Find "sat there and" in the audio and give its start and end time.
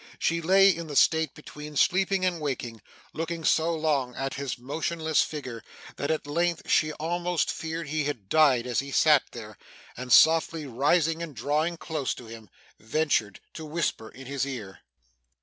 8.91-10.11